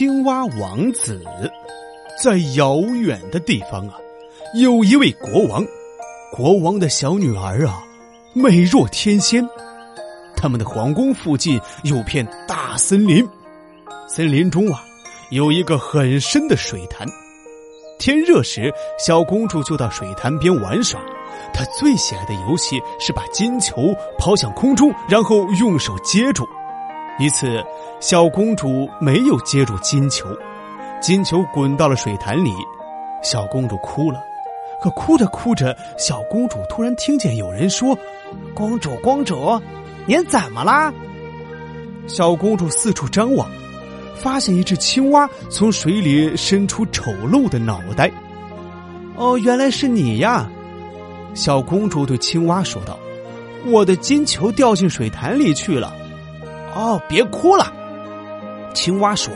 [0.00, 1.22] 青蛙王子，
[2.24, 3.98] 在遥远的地方啊，
[4.54, 5.62] 有一位国王。
[6.32, 7.82] 国王的小女儿啊，
[8.32, 9.46] 美若天仙。
[10.34, 13.28] 他们的皇宫附近有片大森林，
[14.08, 14.82] 森林中啊，
[15.32, 17.06] 有一个很深的水潭。
[17.98, 20.98] 天热时，小公主就到水潭边玩耍。
[21.52, 26.48] 她最喜爱的游戏是把金球抛向空中，然后用手接住。
[27.20, 27.62] 一次，
[28.00, 30.26] 小公主没有接住金球，
[31.02, 32.50] 金球滚到了水潭里，
[33.22, 34.18] 小公主哭了。
[34.82, 37.94] 可哭着哭着，小公主突然听见有人说
[38.56, 39.60] ：“公主，公主，
[40.06, 40.90] 您怎么啦？”
[42.08, 43.46] 小公主四处张望，
[44.16, 48.10] 发现一只青蛙从水里伸出丑陋的脑袋。
[49.16, 50.48] “哦，原来是你呀！”
[51.36, 52.98] 小公主对青蛙说道
[53.70, 55.94] ，“我的金球掉进水潭里去了。”
[56.74, 57.72] 哦，别哭了，
[58.72, 59.32] 青蛙说：“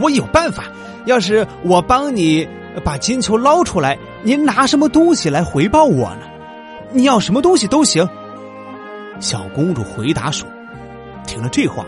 [0.00, 0.64] 我有办法。
[1.06, 2.46] 要是我帮你
[2.84, 6.22] 把金球捞出来，您拿什么东西来回报我呢？
[6.92, 8.08] 你要什么东西都行。”
[9.20, 10.48] 小公主回答说
[11.26, 11.84] ：“听了这话，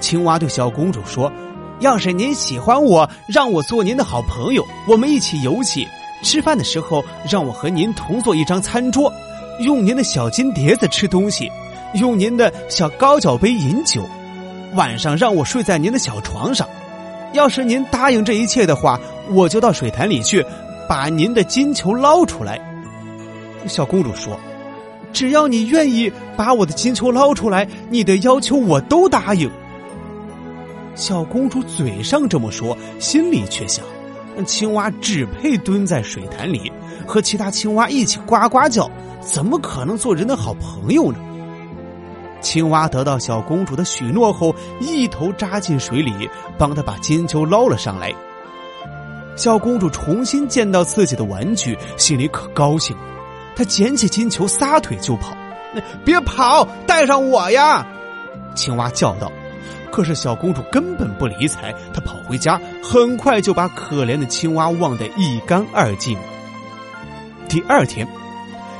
[0.00, 1.32] 青蛙对小公主说
[1.78, 5.86] ：‘要是您喜欢我，让我做您的好朋友，我们一起游戏。
[6.24, 9.12] 吃饭的时候，让我和您同坐一张餐桌，
[9.60, 11.50] 用您的小金碟子吃东西，
[11.94, 14.02] 用您的小高脚杯饮酒。’”
[14.74, 16.68] 晚上让我睡在您的小床上，
[17.32, 18.98] 要是您答应这一切的话，
[19.30, 20.44] 我就到水潭里去，
[20.88, 22.60] 把您的金球捞出来。
[23.66, 24.38] 小公主说
[25.12, 29.50] ：“只要你愿意把我的金球捞出来，你的要求我都答应。”
[30.94, 33.84] 小公主嘴上这么说，心里却想：
[34.46, 36.72] 青蛙只配蹲在水潭里，
[37.06, 41.18] 和其他青蛙一起呱呱叫，怎么可能做人的好朋友呢？
[42.42, 48.12] 青蛙得到小公主的许诺后，一头扎进水里，帮她把金球捞了上来。
[49.36, 52.94] 小公主重新见到自己的玩具，心里可高兴。
[53.56, 55.34] 她捡起金球，撒腿就跑。
[56.04, 57.86] “别跑，带上我呀！”
[58.54, 59.32] 青蛙叫道。
[59.90, 66.18] 可是小公主根本不理睬，她跑回家，很快就把可怜的青蛙忘得一干二净。
[67.48, 68.06] 第二天。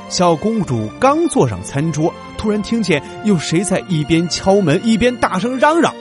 [0.09, 5.93] 小公主刚坐上餐桌，突然听见有谁在一边敲门一边大声嚷嚷：“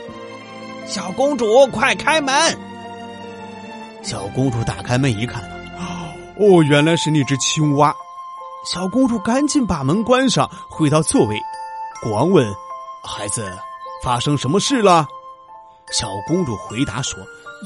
[0.87, 2.35] 小公主，快开门！”
[4.03, 5.43] 小公主打开门一看，
[6.39, 7.95] 哦，原来是那只青蛙。
[8.71, 11.37] 小公主赶紧把门关上，回到座位。
[12.03, 12.47] 国王问
[13.03, 13.51] ：“孩子，
[14.05, 15.07] 发生什么事了？”
[15.91, 17.19] 小公主回答说：“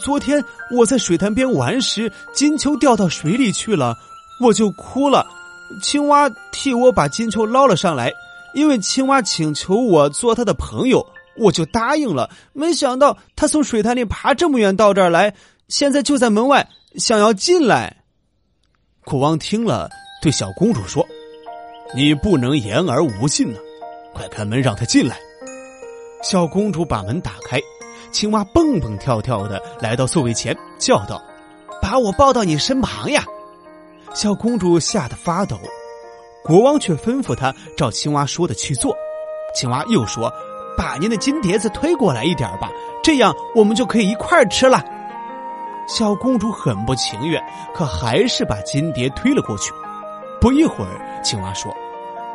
[0.05, 3.97] 昨天我在水潭边玩时，金球掉到水里去了，
[4.43, 5.27] 我就哭了。”
[5.83, 8.13] 青蛙替我把金球捞了上来，
[8.55, 11.07] 因为青蛙请求我做他的朋友，
[11.37, 12.31] 我就答应了。
[12.53, 15.35] 没想到他从水潭里爬这么远到这儿来，
[15.69, 17.97] 现在就在门外，想要进来。
[19.05, 19.91] 国王听了，
[20.23, 21.07] 对小公主说
[21.95, 23.59] ：“你不能言而无信呢，
[24.15, 25.19] 快开门让他进来。”
[26.25, 27.61] 小公主把门打开，
[28.11, 31.23] 青蛙蹦蹦跳跳的来到座位前，叫道
[31.81, 33.25] ：“把我抱到你身旁呀！”
[34.17, 35.61] 小公主吓得发抖，
[36.43, 38.97] 国王却吩咐她照青蛙说的去做。
[39.55, 40.33] 青蛙又说
[40.75, 42.71] ：“把您的金碟子推过来一点吧，
[43.03, 44.83] 这样我们就可以一块吃了。”
[45.87, 47.39] 小公主很不情愿，
[47.75, 49.71] 可还是把金碟推了过去。
[50.41, 51.71] 不一会儿，青蛙说：“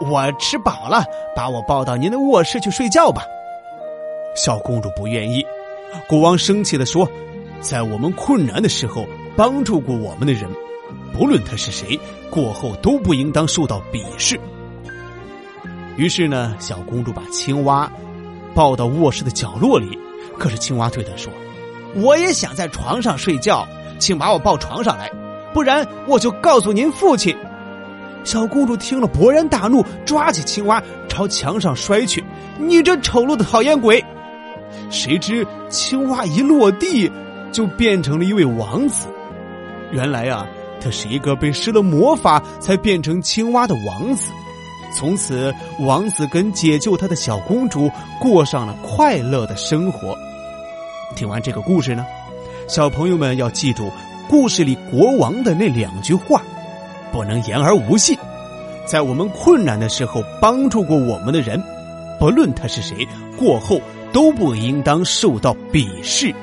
[0.07, 1.03] 我吃饱了，
[1.35, 3.23] 把我抱到您的卧室去睡觉吧。”
[4.37, 5.43] 小公主不愿意。
[6.07, 7.09] 国王生气的说
[7.59, 9.03] ：“在我们困难的时候
[9.35, 10.47] 帮助过我们的人。”
[11.13, 11.99] 不论他是谁，
[12.29, 14.39] 过后都不应当受到鄙视。
[15.97, 17.91] 于是呢，小公主把青蛙
[18.55, 19.97] 抱到卧室的角落里。
[20.37, 21.31] 可是青蛙对她说
[22.01, 23.67] ：“我也想在床上睡觉，
[23.99, 25.11] 请把我抱床上来，
[25.53, 27.35] 不然我就告诉您父亲。”
[28.23, 32.23] 小公主听了，勃然大怒，抓起青蛙朝墙上摔去
[32.57, 34.03] ：“你这丑陋的讨厌鬼！”
[34.89, 37.11] 谁知青蛙一落地，
[37.51, 39.07] 就变成了一位王子。
[39.91, 40.47] 原来啊。
[40.81, 44.31] 他是一个被施了魔法才变成青蛙的王子，
[44.97, 47.89] 从此王子跟解救他的小公主
[48.19, 50.17] 过上了快乐的生活。
[51.15, 52.05] 听完这个故事呢，
[52.67, 53.91] 小朋友们要记住
[54.29, 56.41] 故事里国王的那两句话：
[57.11, 58.17] 不能言而无信，
[58.85, 61.61] 在我们困难的时候帮助过我们的人，
[62.19, 63.07] 不论他是谁，
[63.37, 63.79] 过后
[64.11, 66.33] 都不应当受到鄙视。